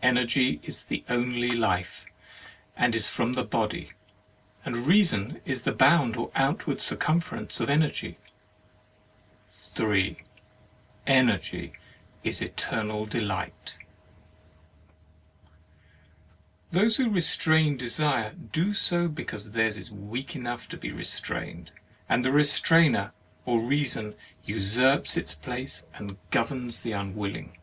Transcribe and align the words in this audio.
Energy 0.00 0.60
is 0.62 0.82
the 0.86 1.04
only 1.10 1.50
life, 1.50 2.06
and 2.74 2.94
is 2.94 3.06
from 3.06 3.34
the 3.34 3.44
Body; 3.44 3.92
and 4.64 4.86
Reason 4.86 5.42
is 5.44 5.64
the 5.64 5.74
bound 5.74 6.16
or 6.16 6.32
outward 6.34 6.80
circumference 6.80 7.60
of 7.60 7.68
Energy. 7.68 8.16
8 9.76 9.76
HEAVEN 9.76 9.86
AND 9.98 10.06
HELL 10.06 10.06
3. 10.06 10.16
Energy 11.06 11.72
is 12.24 12.40
Eternal 12.40 13.04
Delight. 13.04 13.76
Those 16.72 16.96
who 16.96 17.10
restrain 17.10 17.76
desire, 17.76 18.32
do 18.32 18.72
so 18.72 19.06
because 19.06 19.50
theirs 19.50 19.76
is 19.76 19.92
weak 19.92 20.34
enough 20.34 20.66
to 20.70 20.78
be 20.78 20.90
restrained; 20.92 21.72
and 22.08 22.24
the 22.24 22.32
restrainer 22.32 23.12
or 23.44 23.60
reason 23.60 24.14
usurps 24.46 25.18
its 25.18 25.34
place 25.34 25.86
and 25.92 26.16
governs 26.30 26.80
the 26.80 26.92
unwilling. 26.92 27.58